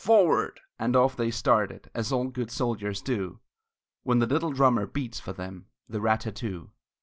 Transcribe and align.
"Forward!" 0.03 0.61
and 0.79 0.95
off 0.95 1.15
they 1.15 1.29
started, 1.29 1.91
As 1.93 2.11
all 2.11 2.27
good 2.29 2.49
soldiers 2.49 3.03
do, 3.03 3.39
When 4.01 4.17
the 4.17 4.25
little 4.25 4.49
drummer 4.51 4.87
beats 4.87 5.19
for 5.19 5.31
them 5.33 5.67
The 5.87 6.01
rat 6.01 6.21
tat 6.21 6.33
too. 6.37 6.71